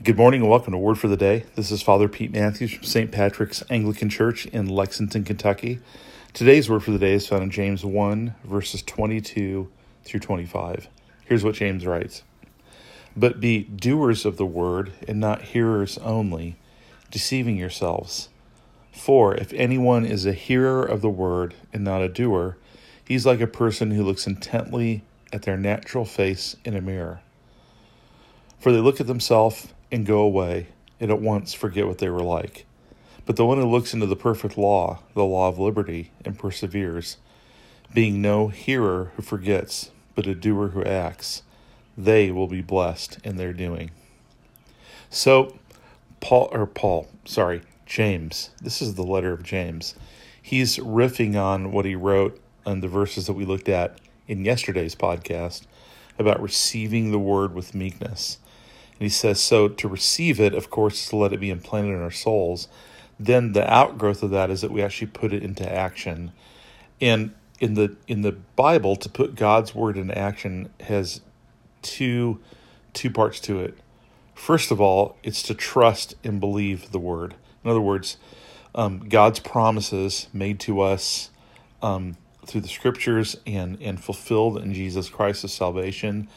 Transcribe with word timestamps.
Good 0.00 0.16
morning 0.16 0.40
and 0.40 0.50
welcome 0.50 0.72
to 0.72 0.78
Word 0.78 0.98
for 0.98 1.06
the 1.06 1.16
Day. 1.16 1.44
This 1.54 1.70
is 1.70 1.80
Father 1.80 2.08
Pete 2.08 2.32
Matthews 2.32 2.72
from 2.72 2.82
St. 2.82 3.12
Patrick's 3.12 3.62
Anglican 3.70 4.08
Church 4.08 4.46
in 4.46 4.66
Lexington, 4.66 5.22
Kentucky. 5.22 5.78
Today's 6.32 6.68
Word 6.68 6.82
for 6.82 6.90
the 6.90 6.98
Day 6.98 7.12
is 7.12 7.28
found 7.28 7.44
in 7.44 7.50
James 7.52 7.84
1, 7.84 8.34
verses 8.42 8.82
22 8.82 9.70
through 10.02 10.20
25. 10.20 10.88
Here's 11.24 11.44
what 11.44 11.54
James 11.54 11.86
writes 11.86 12.24
But 13.16 13.38
be 13.38 13.62
doers 13.62 14.24
of 14.24 14.38
the 14.38 14.46
word 14.46 14.92
and 15.06 15.20
not 15.20 15.42
hearers 15.42 15.98
only, 15.98 16.56
deceiving 17.12 17.56
yourselves. 17.56 18.28
For 18.90 19.36
if 19.36 19.52
anyone 19.52 20.04
is 20.04 20.26
a 20.26 20.32
hearer 20.32 20.84
of 20.84 21.00
the 21.00 21.10
word 21.10 21.54
and 21.72 21.84
not 21.84 22.02
a 22.02 22.08
doer, 22.08 22.56
he's 23.06 23.26
like 23.26 23.40
a 23.40 23.46
person 23.46 23.92
who 23.92 24.02
looks 24.02 24.26
intently 24.26 25.04
at 25.32 25.42
their 25.42 25.58
natural 25.58 26.06
face 26.06 26.56
in 26.64 26.74
a 26.74 26.80
mirror. 26.80 27.20
For 28.58 28.72
they 28.72 28.80
look 28.80 29.00
at 29.00 29.06
themselves 29.06 29.68
and 29.92 30.06
go 30.06 30.20
away, 30.20 30.68
and 30.98 31.10
at 31.10 31.20
once 31.20 31.52
forget 31.52 31.86
what 31.86 31.98
they 31.98 32.08
were 32.08 32.22
like. 32.22 32.66
But 33.26 33.36
the 33.36 33.46
one 33.46 33.58
who 33.58 33.70
looks 33.70 33.94
into 33.94 34.06
the 34.06 34.16
perfect 34.16 34.58
law, 34.58 35.00
the 35.14 35.24
law 35.24 35.48
of 35.48 35.58
liberty, 35.58 36.10
and 36.24 36.38
perseveres, 36.38 37.18
being 37.94 38.20
no 38.20 38.48
hearer 38.48 39.12
who 39.14 39.22
forgets, 39.22 39.90
but 40.14 40.26
a 40.26 40.34
doer 40.34 40.68
who 40.68 40.82
acts, 40.82 41.42
they 41.96 42.30
will 42.30 42.48
be 42.48 42.62
blessed 42.62 43.18
in 43.22 43.36
their 43.36 43.52
doing. 43.52 43.90
So, 45.10 45.58
Paul, 46.20 46.48
or 46.52 46.66
Paul, 46.66 47.08
sorry, 47.24 47.62
James, 47.84 48.50
this 48.62 48.80
is 48.80 48.94
the 48.94 49.02
letter 49.02 49.32
of 49.32 49.42
James. 49.42 49.94
He's 50.40 50.78
riffing 50.78 51.36
on 51.36 51.70
what 51.70 51.84
he 51.84 51.94
wrote 51.94 52.40
on 52.64 52.80
the 52.80 52.88
verses 52.88 53.26
that 53.26 53.34
we 53.34 53.44
looked 53.44 53.68
at 53.68 53.98
in 54.26 54.44
yesterday's 54.44 54.94
podcast 54.94 55.66
about 56.18 56.42
receiving 56.42 57.10
the 57.10 57.18
word 57.18 57.54
with 57.54 57.74
meekness. 57.74 58.38
And 59.02 59.06
he 59.06 59.10
says, 59.10 59.42
so 59.42 59.66
to 59.66 59.88
receive 59.88 60.38
it, 60.38 60.54
of 60.54 60.70
course, 60.70 61.02
is 61.02 61.08
to 61.08 61.16
let 61.16 61.32
it 61.32 61.40
be 61.40 61.50
implanted 61.50 61.96
in 61.96 62.02
our 62.02 62.12
souls. 62.12 62.68
Then 63.18 63.50
the 63.50 63.68
outgrowth 63.68 64.22
of 64.22 64.30
that 64.30 64.48
is 64.48 64.60
that 64.60 64.70
we 64.70 64.80
actually 64.80 65.08
put 65.08 65.32
it 65.32 65.42
into 65.42 65.68
action. 65.68 66.30
And 67.00 67.34
in 67.58 67.74
the 67.74 67.96
in 68.06 68.22
the 68.22 68.30
Bible, 68.30 68.94
to 68.94 69.08
put 69.08 69.34
God's 69.34 69.74
word 69.74 69.98
into 69.98 70.16
action 70.16 70.72
has 70.78 71.20
two 71.82 72.38
two 72.92 73.10
parts 73.10 73.40
to 73.40 73.58
it. 73.58 73.76
First 74.36 74.70
of 74.70 74.80
all, 74.80 75.16
it's 75.24 75.42
to 75.42 75.54
trust 75.54 76.14
and 76.22 76.38
believe 76.38 76.92
the 76.92 77.00
word. 77.00 77.34
In 77.64 77.70
other 77.72 77.80
words, 77.80 78.18
um, 78.72 79.08
God's 79.08 79.40
promises 79.40 80.28
made 80.32 80.60
to 80.60 80.80
us 80.80 81.30
um, 81.82 82.16
through 82.46 82.60
the 82.60 82.68
scriptures 82.68 83.36
and, 83.48 83.82
and 83.82 84.00
fulfilled 84.00 84.58
in 84.58 84.72
Jesus 84.72 85.08
Christ 85.08 85.42
as 85.42 85.52
salvation 85.52 86.28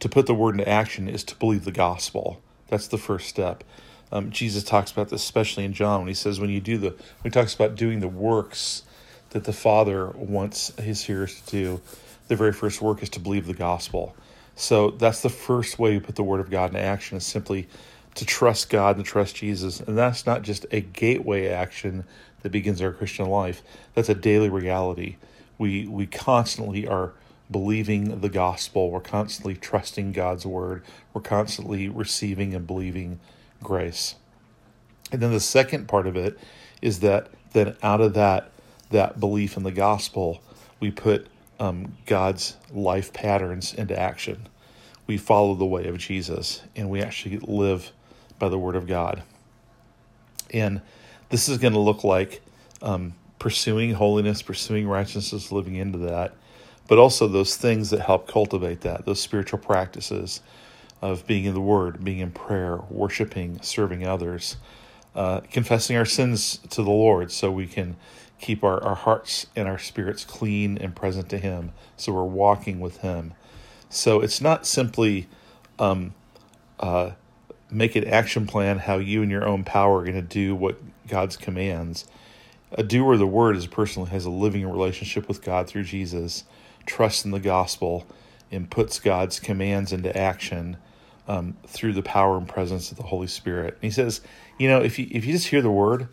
to 0.00 0.08
put 0.08 0.26
the 0.26 0.34
word 0.34 0.54
into 0.54 0.68
action 0.68 1.08
is 1.08 1.24
to 1.24 1.36
believe 1.36 1.64
the 1.64 1.72
gospel. 1.72 2.40
That's 2.68 2.88
the 2.88 2.98
first 2.98 3.28
step. 3.28 3.64
Um, 4.12 4.30
Jesus 4.30 4.62
talks 4.62 4.92
about 4.92 5.08
this, 5.08 5.22
especially 5.22 5.64
in 5.64 5.72
John, 5.72 6.00
when 6.00 6.08
he 6.08 6.14
says, 6.14 6.38
when 6.38 6.50
you 6.50 6.60
do 6.60 6.78
the, 6.78 6.90
when 6.90 7.24
he 7.24 7.30
talks 7.30 7.54
about 7.54 7.74
doing 7.74 8.00
the 8.00 8.08
works 8.08 8.82
that 9.30 9.44
the 9.44 9.52
Father 9.52 10.08
wants 10.08 10.74
his 10.78 11.02
hearers 11.02 11.40
to 11.40 11.50
do, 11.50 11.80
the 12.28 12.36
very 12.36 12.52
first 12.52 12.80
work 12.80 13.02
is 13.02 13.10
to 13.10 13.20
believe 13.20 13.46
the 13.46 13.54
gospel. 13.54 14.14
So 14.56 14.90
that's 14.90 15.22
the 15.22 15.30
first 15.30 15.78
way 15.78 15.94
you 15.94 16.00
put 16.00 16.16
the 16.16 16.22
word 16.22 16.40
of 16.40 16.50
God 16.50 16.70
into 16.70 16.80
action 16.80 17.16
is 17.16 17.26
simply 17.26 17.68
to 18.14 18.24
trust 18.24 18.70
God 18.70 18.96
and 18.96 19.04
trust 19.04 19.36
Jesus. 19.36 19.80
And 19.80 19.98
that's 19.98 20.26
not 20.26 20.42
just 20.42 20.64
a 20.70 20.80
gateway 20.80 21.48
action 21.48 22.04
that 22.42 22.52
begins 22.52 22.80
our 22.80 22.92
Christian 22.92 23.26
life. 23.26 23.62
That's 23.94 24.08
a 24.08 24.14
daily 24.14 24.48
reality. 24.48 25.16
We 25.58 25.86
we 25.88 26.06
constantly 26.06 26.86
are 26.86 27.12
believing 27.54 28.20
the 28.20 28.28
gospel. 28.28 28.90
We're 28.90 28.98
constantly 28.98 29.54
trusting 29.54 30.10
God's 30.10 30.44
word. 30.44 30.82
We're 31.12 31.20
constantly 31.20 31.88
receiving 31.88 32.52
and 32.52 32.66
believing 32.66 33.20
grace. 33.62 34.16
And 35.12 35.22
then 35.22 35.30
the 35.30 35.38
second 35.38 35.86
part 35.86 36.08
of 36.08 36.16
it 36.16 36.36
is 36.82 36.98
that 36.98 37.28
then 37.52 37.76
out 37.80 38.00
of 38.00 38.14
that 38.14 38.50
that 38.90 39.20
belief 39.20 39.56
in 39.56 39.62
the 39.62 39.70
gospel, 39.70 40.42
we 40.80 40.90
put 40.90 41.28
um, 41.60 41.96
God's 42.06 42.56
life 42.72 43.12
patterns 43.12 43.72
into 43.72 43.96
action. 43.96 44.48
We 45.06 45.16
follow 45.16 45.54
the 45.54 45.64
way 45.64 45.86
of 45.86 45.96
Jesus, 45.96 46.60
and 46.74 46.90
we 46.90 47.02
actually 47.02 47.38
live 47.38 47.92
by 48.40 48.48
the 48.48 48.58
word 48.58 48.74
of 48.74 48.88
God. 48.88 49.22
And 50.52 50.80
this 51.28 51.48
is 51.48 51.58
going 51.58 51.74
to 51.74 51.78
look 51.78 52.02
like 52.02 52.42
um, 52.82 53.14
pursuing 53.38 53.92
holiness, 53.92 54.42
pursuing 54.42 54.88
righteousness, 54.88 55.52
living 55.52 55.76
into 55.76 55.98
that 55.98 56.34
but 56.88 56.98
also 56.98 57.26
those 57.26 57.56
things 57.56 57.90
that 57.90 58.00
help 58.00 58.28
cultivate 58.28 58.82
that, 58.82 59.06
those 59.06 59.20
spiritual 59.20 59.58
practices 59.58 60.40
of 61.00 61.26
being 61.26 61.44
in 61.44 61.54
the 61.54 61.60
Word, 61.60 62.04
being 62.04 62.18
in 62.18 62.30
prayer, 62.30 62.78
worshiping, 62.88 63.60
serving 63.62 64.06
others, 64.06 64.56
uh, 65.14 65.40
confessing 65.50 65.96
our 65.96 66.04
sins 66.04 66.58
to 66.70 66.82
the 66.82 66.90
Lord 66.90 67.30
so 67.30 67.50
we 67.50 67.66
can 67.66 67.96
keep 68.40 68.64
our, 68.64 68.82
our 68.82 68.94
hearts 68.94 69.46
and 69.54 69.68
our 69.68 69.78
spirits 69.78 70.24
clean 70.24 70.76
and 70.78 70.94
present 70.94 71.28
to 71.30 71.38
Him, 71.38 71.72
so 71.96 72.12
we're 72.12 72.24
walking 72.24 72.80
with 72.80 72.98
Him. 72.98 73.34
So 73.88 74.20
it's 74.20 74.40
not 74.40 74.66
simply 74.66 75.28
um, 75.78 76.14
uh, 76.80 77.12
make 77.70 77.96
an 77.96 78.04
action 78.04 78.46
plan 78.46 78.78
how 78.78 78.98
you 78.98 79.22
and 79.22 79.30
your 79.30 79.46
own 79.46 79.64
power 79.64 80.00
are 80.00 80.04
going 80.04 80.14
to 80.14 80.22
do 80.22 80.54
what 80.54 80.78
God's 81.06 81.36
commands. 81.36 82.06
A 82.72 82.82
doer 82.82 83.12
of 83.12 83.18
the 83.18 83.26
word 83.26 83.56
is 83.56 83.66
a 83.66 83.68
person 83.68 84.04
who 84.04 84.10
has 84.10 84.24
a 84.24 84.30
living 84.30 84.68
relationship 84.68 85.28
with 85.28 85.42
God 85.42 85.68
through 85.68 85.84
Jesus 85.84 86.44
trusts 86.86 87.24
in 87.24 87.30
the 87.30 87.40
gospel 87.40 88.06
and 88.50 88.70
puts 88.70 89.00
God's 89.00 89.40
commands 89.40 89.92
into 89.92 90.16
action 90.16 90.76
um, 91.26 91.56
through 91.66 91.94
the 91.94 92.02
power 92.02 92.36
and 92.36 92.48
presence 92.48 92.90
of 92.90 92.96
the 92.96 93.04
Holy 93.04 93.26
Spirit. 93.26 93.74
And 93.74 93.82
he 93.82 93.90
says, 93.90 94.20
you 94.58 94.68
know, 94.68 94.80
if 94.80 94.98
you 94.98 95.06
if 95.10 95.24
you 95.24 95.32
just 95.32 95.48
hear 95.48 95.62
the 95.62 95.70
word 95.70 96.08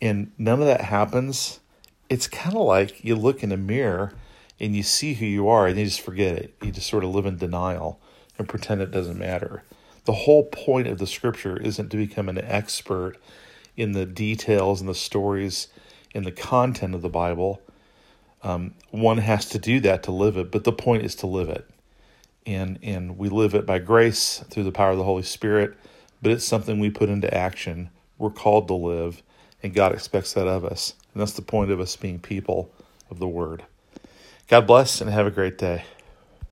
and 0.00 0.32
none 0.38 0.60
of 0.60 0.66
that 0.66 0.82
happens, 0.82 1.60
it's 2.08 2.26
kind 2.26 2.56
of 2.56 2.62
like 2.62 3.04
you 3.04 3.14
look 3.14 3.42
in 3.42 3.52
a 3.52 3.56
mirror 3.56 4.12
and 4.60 4.74
you 4.74 4.82
see 4.82 5.14
who 5.14 5.26
you 5.26 5.48
are 5.48 5.66
and 5.66 5.78
you 5.78 5.84
just 5.84 6.00
forget 6.00 6.36
it. 6.36 6.54
You 6.62 6.70
just 6.70 6.88
sort 6.88 7.04
of 7.04 7.14
live 7.14 7.26
in 7.26 7.36
denial 7.36 8.00
and 8.38 8.48
pretend 8.48 8.80
it 8.80 8.90
doesn't 8.90 9.18
matter. 9.18 9.62
The 10.04 10.12
whole 10.12 10.44
point 10.44 10.86
of 10.86 10.98
the 10.98 11.06
scripture 11.06 11.56
isn't 11.56 11.88
to 11.90 11.96
become 11.96 12.28
an 12.28 12.38
expert 12.38 13.16
in 13.76 13.92
the 13.92 14.06
details 14.06 14.80
and 14.80 14.88
the 14.88 14.94
stories 14.94 15.68
and 16.14 16.24
the 16.24 16.32
content 16.32 16.94
of 16.94 17.02
the 17.02 17.08
Bible. 17.08 17.60
Um, 18.44 18.74
one 18.90 19.18
has 19.18 19.48
to 19.50 19.58
do 19.58 19.80
that 19.80 20.04
to 20.04 20.12
live 20.12 20.36
it, 20.36 20.52
but 20.52 20.64
the 20.64 20.72
point 20.72 21.02
is 21.04 21.16
to 21.16 21.26
live 21.26 21.48
it. 21.48 21.68
And, 22.46 22.78
and 22.82 23.16
we 23.16 23.30
live 23.30 23.54
it 23.54 23.64
by 23.64 23.78
grace 23.78 24.44
through 24.50 24.64
the 24.64 24.72
power 24.72 24.90
of 24.90 24.98
the 24.98 25.04
Holy 25.04 25.22
Spirit, 25.22 25.74
but 26.22 26.30
it's 26.30 26.44
something 26.44 26.78
we 26.78 26.90
put 26.90 27.08
into 27.08 27.32
action. 27.34 27.88
We're 28.18 28.30
called 28.30 28.68
to 28.68 28.74
live, 28.74 29.22
and 29.62 29.74
God 29.74 29.92
expects 29.92 30.34
that 30.34 30.46
of 30.46 30.64
us. 30.64 30.92
And 31.12 31.22
that's 31.22 31.32
the 31.32 31.42
point 31.42 31.70
of 31.70 31.80
us 31.80 31.96
being 31.96 32.20
people 32.20 32.70
of 33.10 33.18
the 33.18 33.28
Word. 33.28 33.64
God 34.46 34.66
bless 34.66 35.00
and 35.00 35.10
have 35.10 35.26
a 35.26 35.30
great 35.30 35.56
day. 35.56 35.84